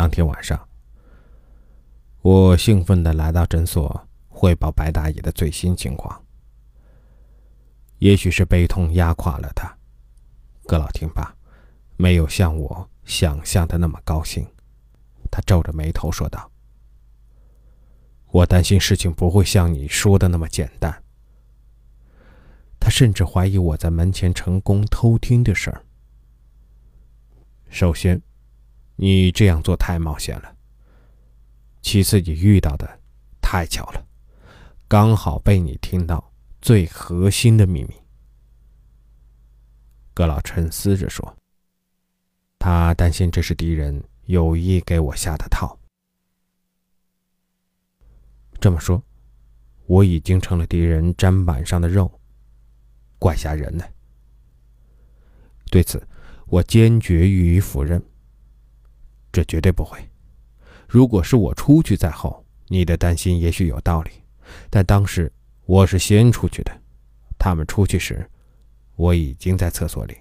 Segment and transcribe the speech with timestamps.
[0.00, 0.58] 当天晚上，
[2.22, 6.24] 我兴奋地来到诊所汇报白大爷的最新情况。
[7.98, 9.76] 也许是悲痛压垮了他，
[10.66, 11.36] 葛老听罢，
[11.98, 14.48] 没有像我想象的那么高兴。
[15.30, 16.50] 他皱着眉头说道
[18.32, 21.04] ：“我担心事情不会像你说的那么简单。”
[22.80, 25.84] 他甚至怀疑我在门前成功偷听的事儿。
[27.68, 28.22] 首先，
[29.02, 30.54] 你这样做太冒险了。
[31.80, 33.00] 其次，你遇到的
[33.40, 34.06] 太巧了，
[34.86, 36.22] 刚好被你听到。
[36.60, 37.94] 最核心的秘密，
[40.12, 41.34] 葛老沉思着说
[42.60, 45.78] ：“他担心这是敌人有意给我下的套。
[48.60, 49.02] 这么说，
[49.86, 52.20] 我已经成了敌人砧板上的肉，
[53.18, 53.82] 怪吓人呢。
[55.70, 56.06] 对此，
[56.48, 58.04] 我坚决予以否认。
[59.32, 59.98] 这绝对不会。
[60.88, 64.10] 如果是我出去在后，你的担心也许有道理，
[64.68, 65.32] 但当时……”
[65.66, 66.82] 我是先出去的，
[67.38, 68.28] 他们出去时，
[68.96, 70.16] 我已经在厕所里。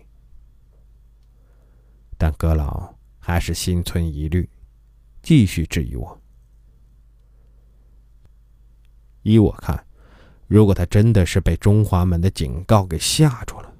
[2.19, 4.47] 但阁老还是心存疑虑，
[5.23, 6.21] 继续质疑我。
[9.23, 9.83] 依我看，
[10.45, 13.73] 如果他真的是被中华门的警告给吓住了，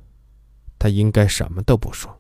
[0.80, 2.20] 他应该什么都不说。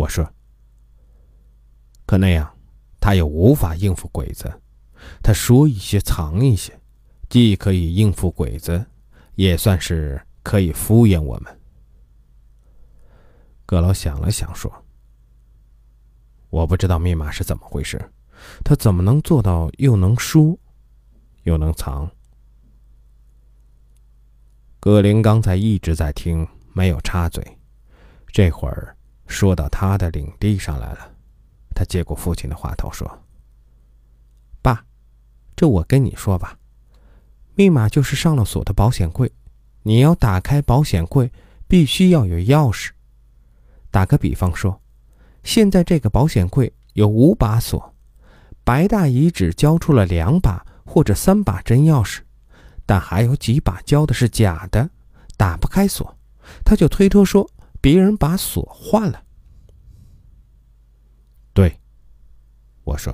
[0.00, 0.26] 我说，
[2.06, 2.50] 可那样，
[2.98, 4.50] 他又无法应付鬼子。
[5.22, 6.72] 他说一些，藏一些，
[7.28, 8.82] 既可以应付鬼子，
[9.34, 11.60] 也算是可以敷衍我们。
[13.66, 14.72] 葛老想了想，说
[16.48, 18.00] ：“我不知道密码是怎么回事，
[18.64, 20.58] 他怎么能做到又能说，
[21.42, 22.10] 又能藏？”
[24.80, 27.58] 葛林刚才一直在听，没有插嘴，
[28.28, 28.96] 这会儿
[29.30, 31.10] 说到他的领地上来了，
[31.74, 33.08] 他接过父亲的话头说。
[34.60, 34.84] 爸
[35.54, 36.58] 这我跟你说吧，
[37.54, 39.30] 密码就是上了锁的保险柜。
[39.82, 41.30] 你要打开保险柜，
[41.66, 42.90] 必须要有钥匙。
[43.90, 44.78] 打个比方说，
[45.44, 47.94] 现在这个保险柜有五把锁，
[48.64, 52.18] 白大姨只交出了两把或者三把真钥匙，
[52.84, 54.90] 但还有几把交的是假的，
[55.36, 56.14] 打不开锁，
[56.64, 57.48] 他就推脱说
[57.80, 59.24] 别人把锁换了。
[61.52, 61.80] 对，
[62.84, 63.12] 我说，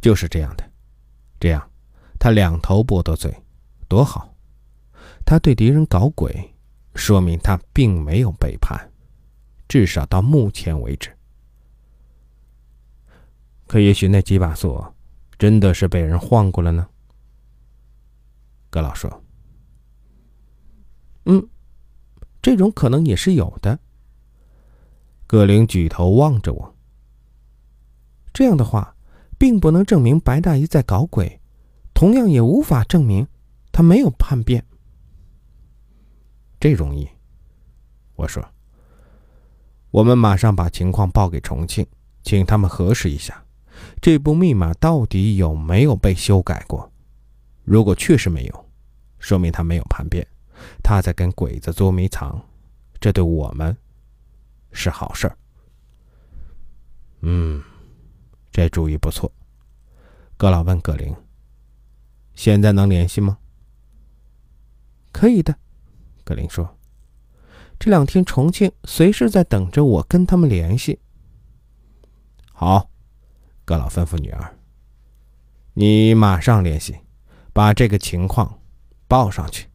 [0.00, 0.70] 就是这样的。
[1.38, 1.70] 这样，
[2.18, 3.42] 他两头驳得嘴，
[3.88, 4.34] 多好！
[5.26, 6.54] 他对敌人搞鬼，
[6.94, 8.90] 说明他并没有背叛，
[9.68, 11.14] 至少到目前为止。
[13.66, 14.94] 可也许那几把锁，
[15.38, 16.88] 真的是被人换过了呢？
[18.70, 19.22] 葛老说
[21.26, 21.48] ：“嗯，
[22.44, 23.80] 这种可能也是有的。”
[25.26, 26.76] 葛林举头望着我。
[28.32, 28.92] 这样的话。
[29.36, 31.40] 并不能证明白大姨在搞鬼，
[31.92, 33.26] 同样也无法证明
[33.72, 34.64] 他没有叛变。
[36.60, 37.06] 这容易，
[38.14, 38.42] 我说。
[39.90, 41.84] 我们马上把情况报给重庆，
[42.22, 43.44] 请他们核实一下，
[44.00, 46.90] 这部密码到底有没有被修改过。
[47.64, 48.66] 如果确实没有，
[49.18, 50.26] 说明他没有叛变，
[50.82, 52.40] 他在跟鬼子捉迷藏，
[53.00, 53.76] 这对我们
[54.72, 55.36] 是好事儿。
[57.20, 57.62] 嗯。
[58.56, 59.32] 这主意不错，
[60.36, 61.12] 葛老问葛玲
[62.36, 63.36] ：“现在能联系吗
[65.10, 65.56] ？”“可以的。”
[66.22, 66.78] 葛玲说
[67.80, 71.00] ，“这两天重庆随时在等着我跟他们联系。
[72.54, 72.88] ”“好。”
[73.66, 74.56] 葛老吩咐女儿
[75.74, 77.00] ：“你马上联系，
[77.52, 78.60] 把这个情况
[79.08, 79.66] 报上去。”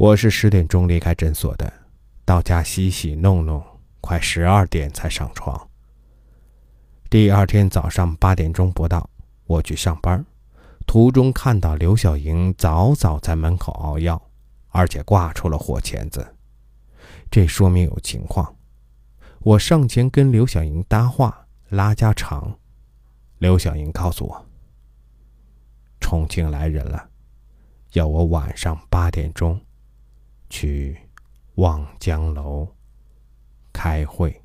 [0.00, 1.70] 我是十点钟离开诊所的，
[2.24, 3.62] 到家洗洗弄弄，
[4.00, 5.68] 快十二点才上床。
[7.10, 9.10] 第二天早上八点钟不到，
[9.44, 10.24] 我去上班，
[10.86, 14.18] 途中看到刘小莹早早在门口熬药，
[14.70, 16.26] 而且挂出了火钳子，
[17.30, 18.56] 这说明有情况。
[19.40, 22.58] 我上前跟刘小莹搭话拉家常，
[23.36, 24.46] 刘小莹告诉我，
[26.00, 27.06] 重庆来人了，
[27.92, 29.60] 要我晚上八点钟
[30.50, 30.98] 去
[31.54, 32.68] 望江楼
[33.72, 34.42] 开会。